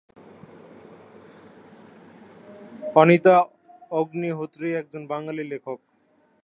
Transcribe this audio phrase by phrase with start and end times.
[2.95, 3.35] অনিতা
[3.91, 5.79] অগ্নিহোত্রী একজন বাঙালি লেখক।